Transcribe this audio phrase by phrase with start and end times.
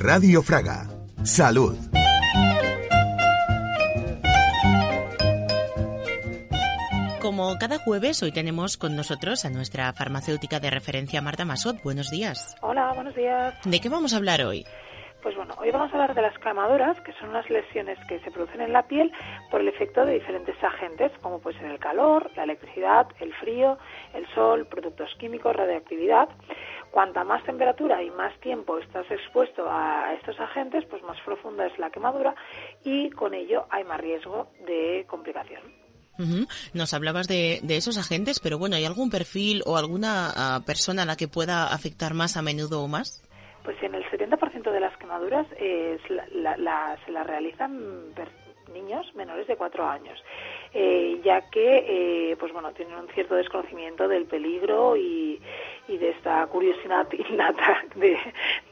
[0.00, 0.86] Radio Fraga.
[1.24, 1.76] Salud.
[7.20, 11.82] Como cada jueves, hoy tenemos con nosotros a nuestra farmacéutica de referencia, Marta Masot.
[11.82, 12.56] Buenos días.
[12.60, 13.54] Hola, buenos días.
[13.64, 14.64] ¿De qué vamos a hablar hoy?
[15.22, 18.30] Pues bueno, hoy vamos a hablar de las quemaduras, que son unas lesiones que se
[18.30, 19.12] producen en la piel
[19.50, 23.78] por el efecto de diferentes agentes, como puede ser el calor, la electricidad, el frío,
[24.14, 26.28] el sol, productos químicos, radioactividad.
[26.98, 31.78] Cuanta más temperatura y más tiempo estás expuesto a estos agentes, pues más profunda es
[31.78, 32.34] la quemadura
[32.82, 35.62] y con ello hay más riesgo de complicación.
[36.74, 41.06] Nos hablabas de, esos agentes, pero bueno, ¿hay algún perfil o alguna ah, persona a
[41.06, 43.22] la que pueda afectar más a menudo o más?
[43.62, 48.12] Pues en el 70% de las quemaduras eh, se las realizan
[48.72, 50.22] niños menores de 4 años,
[50.74, 51.84] eh, ya que
[52.32, 55.40] eh, pues bueno tienen un cierto desconocimiento del peligro y,
[55.88, 58.18] de esta curiosidad innata de,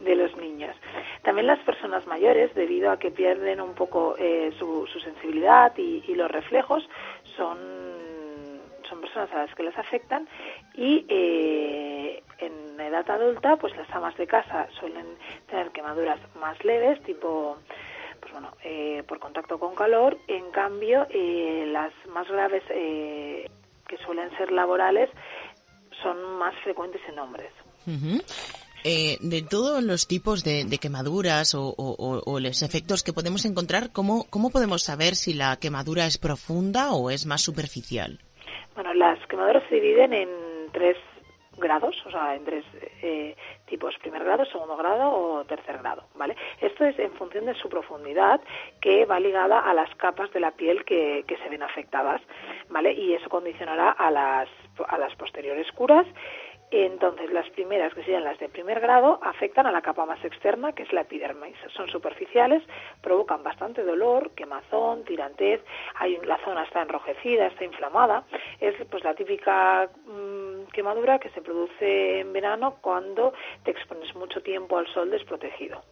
[0.00, 0.76] de, los niños.
[1.22, 6.30] También las personas mayores, debido a que pierden un poco eh, su, sensibilidad y, los
[6.30, 6.86] reflejos,
[7.36, 7.58] son,
[8.88, 10.28] son personas a las que les afectan
[10.74, 15.06] y en edad adulta, pues las amas de casa suelen
[15.48, 17.56] tener quemaduras más leves, tipo
[18.36, 20.18] bueno, eh, por contacto con calor.
[20.28, 23.48] En cambio, eh, las más graves, eh,
[23.88, 25.08] que suelen ser laborales,
[26.02, 27.50] son más frecuentes en hombres.
[28.84, 34.82] de todos los tipos de, quemaduras o, los efectos que podemos encontrar, ¿cómo, ¿cómo podemos
[34.82, 38.18] saber si la quemadura es profunda o es más superficial?
[38.74, 40.28] Bueno, las quemaduras se dividen en
[40.72, 40.98] tres
[41.56, 42.64] grados, o sea, en tres
[43.02, 43.36] eh,
[43.66, 46.36] tipos, primer grado, segundo grado o tercer grado, ¿vale?
[46.60, 48.40] Esto es en función de su profundidad,
[48.80, 52.20] que va ligada a las capas de la piel que, se ven afectadas,
[52.68, 52.92] ¿vale?
[52.92, 54.48] Y eso condicionará a las,
[54.88, 56.06] a las posteriores curas
[56.70, 60.72] entonces, las primeras, que serían las de primer grado, afectan a la capa más externa,
[60.72, 61.56] que es la epidermis.
[61.74, 62.62] Son superficiales,
[63.00, 65.62] provocan bastante dolor, quemazón, tirantez,
[65.94, 68.24] hay, la zona está enrojecida, está inflamada.
[68.60, 70.35] Es pues la típica mm,
[70.76, 73.32] quemadura que se produce en verano cuando
[73.64, 75.82] te expones mucho tiempo al sol desprotegido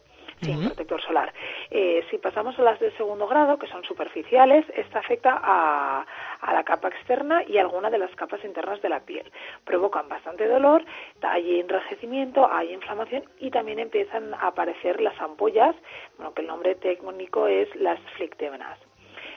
[0.41, 1.33] sin protector solar.
[1.71, 6.05] Eh, si pasamos a las de segundo grado, que son superficiales, esta afecta a,
[6.41, 9.31] a la capa externa y a alguna de las capas internas de la piel.
[9.63, 10.83] Provocan bastante dolor,
[11.21, 15.73] hay enrojecimiento, hay inflamación y también empiezan a aparecer las ampollas,
[16.17, 18.77] bueno, que el nombre técnico es las flictémenas.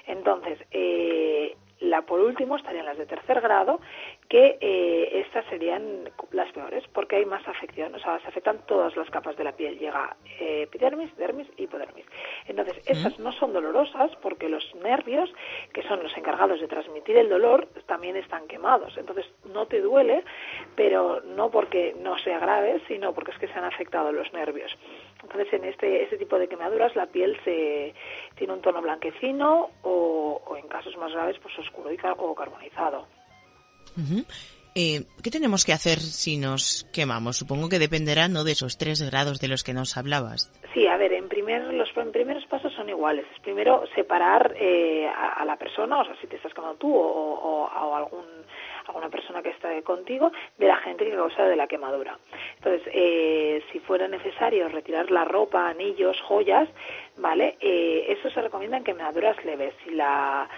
[0.06, 3.80] Entonces, eh, la por último estarían las de tercer grado,
[4.28, 8.94] que eh, estas serían las peores porque hay más afección, o sea, se afectan todas
[8.94, 12.04] las capas de la piel, llega eh, epidermis, dermis y hipodermis.
[12.46, 15.32] Entonces, estas no son dolorosas porque los nervios,
[15.72, 18.96] que son los encargados de transmitir el dolor, también están quemados.
[18.98, 20.22] Entonces, no te duele,
[20.76, 24.76] pero no porque no sea grave, sino porque es que se han afectado los nervios.
[25.22, 27.94] Entonces, en este, este tipo de quemaduras, la piel se
[28.36, 33.06] tiene un tono blanquecino o, o en casos más graves, pues oscuro y o carbonizado.
[34.80, 37.36] Eh, ¿Qué tenemos que hacer si nos quemamos?
[37.36, 40.52] Supongo que dependerá no de esos tres grados de los que nos hablabas.
[40.72, 43.26] Sí, a ver, en primer, los primeros pasos son iguales.
[43.42, 47.96] Primero, separar eh, a, la persona, o sea, si te estás quemando tú o, o,
[47.96, 48.24] algún
[48.86, 52.16] alguna persona que está contigo de la gente que causa de la quemadura.
[52.56, 56.70] Entonces, eh, si fuera necesario retirar la ropa, anillos, joyas,
[57.18, 57.58] ¿vale?
[57.60, 59.74] eso se recomienda en quemaduras leves.
[59.84, 60.48] Si la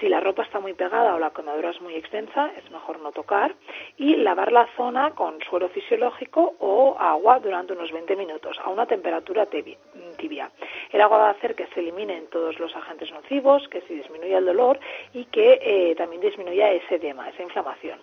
[0.00, 3.12] si la ropa está muy pegada o la quemadura es muy extensa, es mejor no
[3.12, 3.54] tocar.
[3.96, 8.86] Y lavar la zona con suero fisiológico o agua durante unos 20 minutos a una
[8.86, 10.50] temperatura tibia.
[10.92, 14.38] El agua va a hacer que se eliminen todos los agentes nocivos, que se disminuya
[14.38, 14.78] el dolor
[15.12, 17.98] y que eh, también disminuya ese edema, esa inflamación.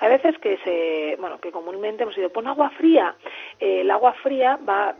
[0.00, 3.14] Hay veces que se, bueno, que comúnmente hemos ido, pon agua fría.
[3.64, 4.92] El agua fría va,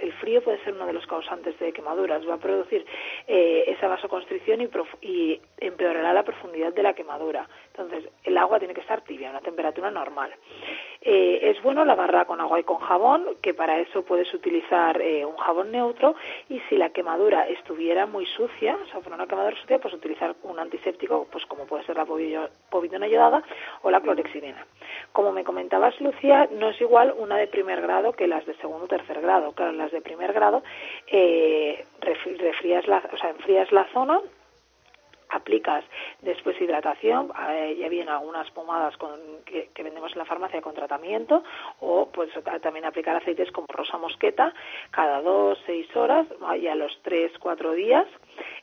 [0.00, 2.86] el frío puede ser uno de los causantes de quemaduras, va a producir
[3.26, 4.70] eh, esa vasoconstricción y,
[5.02, 7.46] y empeorará la profundidad de la quemadura.
[7.76, 10.30] Entonces, el agua tiene que estar tibia, a una temperatura normal.
[11.02, 15.24] eh, es bueno lavarla con agua y con jabón, que para eso puedes utilizar eh,
[15.24, 16.16] un jabón neutro
[16.48, 20.34] y si la quemadura estuviera muy sucia, o sea, por una quemadura sucia, pues utilizar
[20.42, 23.42] un antiséptico, pues como puede ser la povidona ayudada
[23.82, 24.66] o la clorexidina.
[25.12, 28.84] Como me comentabas, Lucía, no es igual una de primer grado que las de segundo
[28.84, 29.52] o tercer grado.
[29.52, 30.62] Claro, las de primer grado
[31.06, 31.84] eh,
[32.86, 34.20] la, o sea, enfrías la zona
[35.30, 35.84] aplicas
[36.22, 41.42] después hidratación, eh, ya bien algunas pomadas con, que, vendemos en la farmacia con tratamiento
[41.80, 42.30] o pues
[42.62, 44.52] también aplicar aceites como rosa mosqueta
[44.90, 46.26] cada dos, seis horas
[46.60, 48.06] y a los tres, cuatro días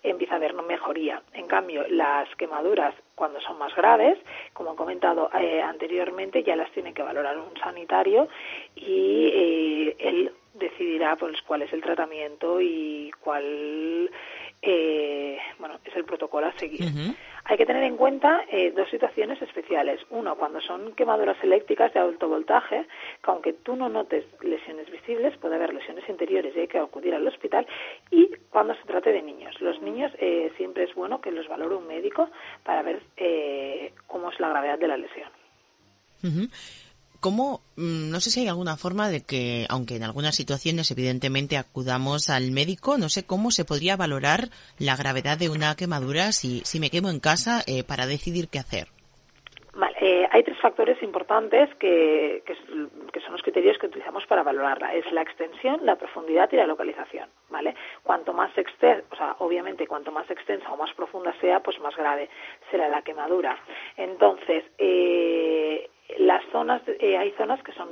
[0.03, 1.21] empieza a haber mejoría.
[1.33, 4.17] En cambio, las quemaduras cuando son más graves,
[4.53, 8.27] como he comentado eh, anteriormente, ya las tiene que valorar un sanitario
[8.75, 14.09] y eh, él decidirá pues cuál es el tratamiento y cuál
[14.65, 16.89] eh, bueno, es el protocolo a seguir.
[17.43, 19.99] Hay que tener en cuenta eh, dos situaciones especiales.
[20.09, 22.85] Uno, cuando son quemaduras eléctricas de alto voltaje,
[23.21, 27.13] que aunque tú no notes lesiones visibles, puede haber lesiones interiores y hay que acudir
[27.13, 27.67] al hospital.
[28.09, 29.59] Y cuando se trate de niños.
[29.59, 32.29] Los niños eh, siempre es bueno que los valore un médico
[32.63, 35.29] para ver eh, cómo es la gravedad de la lesión.
[37.23, 41.55] ¿Cómo, mm, no sé si hay alguna forma de que, aunque en algunas situaciones evidentemente
[41.55, 46.59] acudamos al médico, no sé cómo se podría valorar la gravedad de una quemadura si,
[46.65, 48.87] si me quemo en casa eh, para decidir qué hacer?
[49.75, 52.55] Vale, eh, hay tres factores importantes que, que,
[53.21, 54.93] son los criterios que utilizamos para valorarla.
[54.93, 57.73] Es la extensión, la profundidad y la localización, ¿vale?
[58.03, 61.95] Cuanto más extensa, o sea, obviamente cuanto más extensa o más profunda sea, pues más
[61.95, 62.29] grave
[62.69, 63.57] será la quemadura.
[63.97, 65.42] Entonces, eh,
[66.23, 67.89] las zonas, eh, hay zonas que son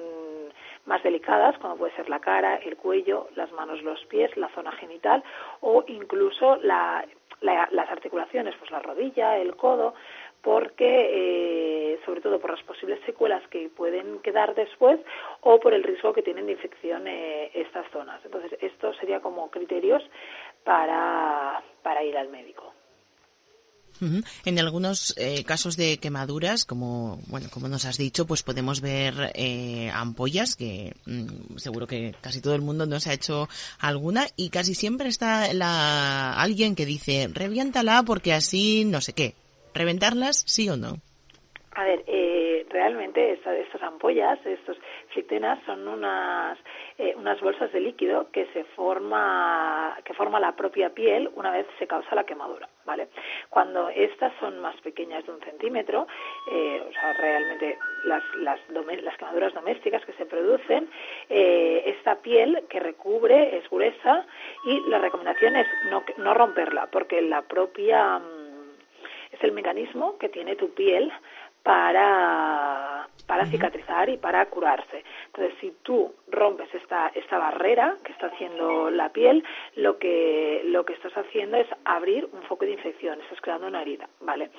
[0.86, 4.72] más delicadas, como puede ser la cara, el cuello, las manos, los pies, la zona
[4.74, 5.24] genital
[5.62, 7.06] o incluso las
[7.90, 9.94] articulaciones, pues la rodilla, el codo,
[10.42, 15.00] porque eh, sobre todo por las posibles secuelas que pueden quedar después
[15.42, 18.20] o por el riesgo que tienen de infección eh, estas zonas.
[18.26, 20.04] Entonces, esto sería como criterios
[20.64, 21.62] para
[22.04, 22.74] ir al médico.
[24.46, 29.14] En algunos eh, casos de quemaduras, como bueno, como nos has dicho, pues podemos ver
[29.36, 33.48] eh, ampollas que mm, seguro que casi todo el mundo nos ha hecho
[33.80, 39.36] alguna y casi siempre está la alguien que dice reviéntala porque así no sé qué.
[39.74, 40.96] ¿Reventarlas sí o no?
[41.74, 44.78] A ver, eh, realmente estas ampollas, estos
[45.14, 46.58] flictenas son unas
[46.98, 51.66] eh, unas bolsas de líquido que se forma que forma la propia piel una vez
[51.80, 53.10] se causa la quemadura, ¿vale?
[53.50, 56.08] Cuando estas son más pequeñas de un centímetro,
[56.52, 60.90] eh, o sea, realmente las, las, las, quemaduras domésticas que se producen,
[61.30, 64.26] eh, esta piel que recubre es gruesa
[64.66, 70.30] y la recomendación es no, no romperla porque la propia mm, es el mecanismo que
[70.30, 71.12] tiene tu piel
[71.64, 75.04] para, para cicatrizar y para curarse.
[75.28, 79.44] Entonces, si tú rompes esta, esta barrera que está haciendo la piel,
[79.76, 83.82] lo que, lo que estás haciendo es abrir un foco de infección, estás creando una
[83.82, 84.50] herida, ¿vale?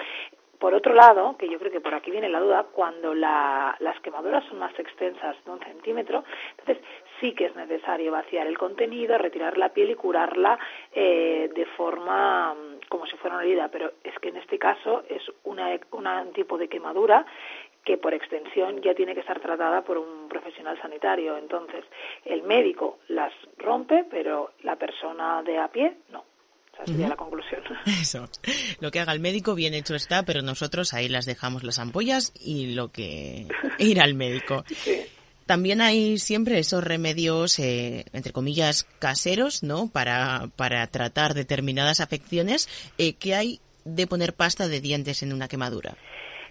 [0.63, 4.45] Por otro lado, que yo creo que por aquí viene la duda, cuando las quemaduras
[4.45, 6.79] son más extensas de un centímetro, entonces
[7.19, 10.57] sí que es necesario vaciar el contenido, retirar la piel y curarla
[10.93, 15.03] eh, de forma mm, como si fuera una herida, pero es que en este caso
[15.09, 17.25] es una, un tipo de quemadura
[17.87, 21.39] que por extensión ya tiene que estar tratada por un profesional sanitario.
[21.39, 21.87] Entonces,
[22.27, 26.23] el médico las rompe, pero la persona de a pie no.
[26.75, 27.63] Esa sería la conclusión.
[27.87, 28.29] Eso.
[28.81, 32.35] Lo que haga el médico bien hecho está, pero nosotros ahí las dejamos las ampollas
[32.39, 33.47] y lo que
[33.79, 34.65] ir al médico.
[35.47, 39.89] También hay siempre esos remedios, eh, entre comillas, caseros, ¿no?
[39.93, 42.69] Para, para tratar determinadas afecciones.
[42.99, 45.95] Eh, ¿Qué hay de poner pasta de dientes en una quemadura?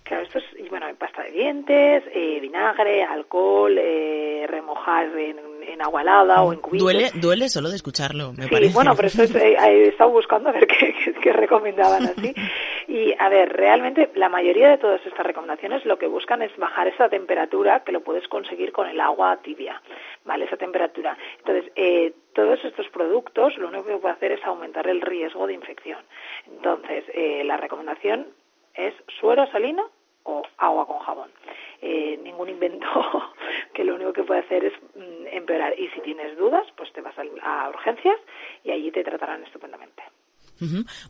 [0.03, 6.01] Claro, esto es, bueno, pasta de dientes, eh, vinagre, alcohol, eh, remojar en en agua
[6.01, 6.83] helada o en cubitos.
[6.83, 10.51] Duele, duele solo de escucharlo, me sí, bueno, pero eso eh, he estado buscando a
[10.51, 12.33] ver qué, recomendaban así.
[12.91, 16.89] Y a ver, realmente la mayoría de todas estas recomendaciones lo que buscan es bajar
[16.89, 19.81] esa temperatura que lo puedes conseguir con el agua tibia,
[20.25, 20.43] ¿vale?
[20.43, 21.17] Esa temperatura.
[21.37, 25.53] Entonces, eh, todos estos productos lo único que puede hacer es aumentar el riesgo de
[25.53, 25.99] infección.
[26.47, 28.27] Entonces, eh, la recomendación
[28.73, 29.89] es suero salino
[30.23, 31.31] o agua con jabón.
[31.81, 32.87] Eh, ningún invento
[33.73, 35.79] que lo único que puede hacer es mm, empeorar.
[35.79, 38.19] Y si tienes dudas, pues te vas a, urgencias
[38.65, 40.03] y allí te tratarán estupendamente.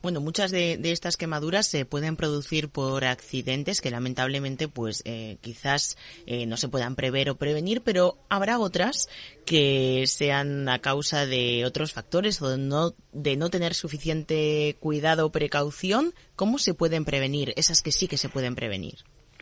[0.02, 5.98] Bueno, muchas de, estas quemaduras se pueden producir por accidentes que lamentablemente, pues eh, quizás
[6.26, 9.10] eh, no se puedan prever o prevenir, pero habrá otras
[9.46, 15.26] que sean a causa de otros factores o de no, de no tener suficiente cuidado
[15.26, 16.14] o precaución.
[16.36, 19.00] ¿Cómo se pueden prevenir esas que sí que se pueden prevenir?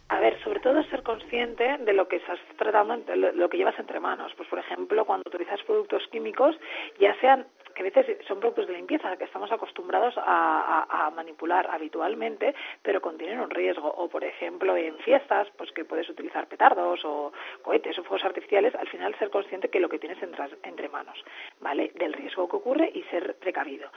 [0.10, 3.78] A ver, sobre todo ser consciente de lo que estás tratando, de lo que llevas
[3.78, 4.32] entre manos.
[4.36, 6.56] Pues, por ejemplo, cuando utilizas productos químicos,
[7.00, 7.46] ya sean
[7.80, 13.40] que a veces son productos de limpieza que estamos acostumbrados a, manipular habitualmente, pero contienen
[13.40, 13.88] un riesgo.
[13.88, 17.32] O, por ejemplo, en fiestas, pues que puedes utilizar petardos o
[17.62, 21.24] cohetes o fuegos artificiales, al final ser consciente que lo que tienes entre, entre manos,
[21.62, 21.92] ¿vale?
[21.96, 23.90] Del riesgo que ocurre y ser precavido.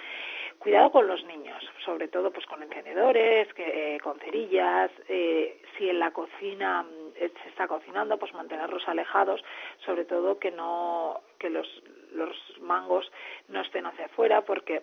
[0.58, 5.88] Cuidado con los niños, sobre todo pues con encendedores, que, eh, con cerillas, eh, si
[5.88, 9.42] en la cocina mm, se está cocinando, pues mantenerlos alejados,
[9.84, 11.66] sobre todo que no que los,
[12.14, 13.10] los mangos
[13.48, 14.82] no estén hacia afuera porque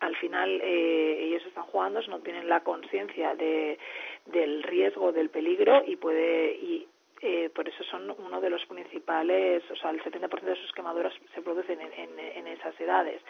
[0.00, 3.78] al final eh, ellos están jugando, no tienen la conciencia de,
[4.26, 6.88] del riesgo, del peligro y puede y
[7.20, 11.12] eh, por eso son uno de los principales, o sea, el 70% de sus quemaduras
[11.34, 13.20] se producen en, en, esas edades.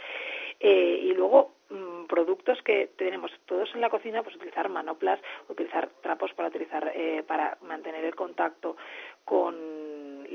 [0.61, 5.88] Eh, y luego, mm, productos que tenemos todos en la cocina, pues utilizar manoplas, utilizar
[6.03, 8.77] trapos para, utilizar, eh, para mantener el contacto
[9.25, 9.78] con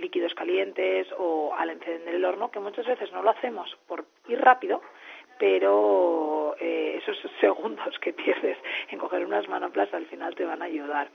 [0.03, 4.39] líquidos calientes o al encender el horno, que muchas veces no lo hacemos por ir
[4.39, 4.81] rápido,
[5.39, 8.57] pero eh, esos segundos que pierdes
[8.89, 11.09] en coger unas manoplas al final te van a ayudar.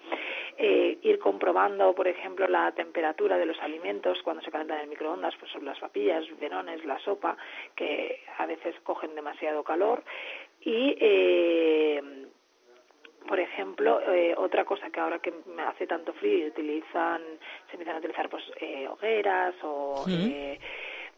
[0.56, 5.34] Eh, ir comprobando, por ejemplo, la temperatura de los alimentos cuando se calentan en microondas,
[5.38, 7.36] pues son las papillas, verones, la sopa,
[7.76, 10.02] que a veces cogen demasiado calor.
[10.60, 12.17] Y eh,
[13.28, 17.20] por ejemplo, eh, otra cosa que ahora que me hace tanto frío y utilizan,
[17.66, 20.58] se empiezan a utilizar pues eh, hogueras o eh,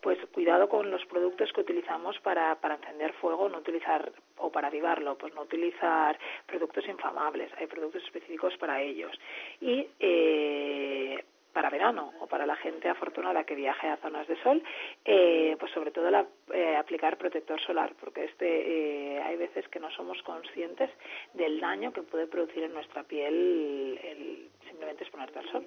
[0.00, 4.68] pues cuidado con los productos que utilizamos para, para encender fuego, no utilizar, o para
[4.68, 9.12] avivarlo, pues no utilizar productos inflamables, hay productos específicos para ellos.
[9.60, 14.62] Y eh, para verano o para la gente afortunada que viaje a zonas de sol,
[15.04, 19.80] eh, pues sobre todo la, eh, aplicar protector solar, porque este eh, hay veces que
[19.80, 20.90] no somos conscientes
[21.34, 25.66] del daño que puede producir en nuestra piel el simplemente exponerte al sol.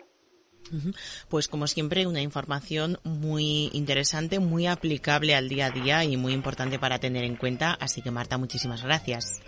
[1.30, 6.34] Pues como siempre, una información muy interesante, muy aplicable al día a día y muy
[6.34, 7.74] importante para tener en cuenta.
[7.74, 9.42] Así que Marta, muchísimas gracias.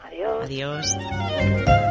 [0.00, 0.44] Adiós.
[0.44, 1.89] Adiós.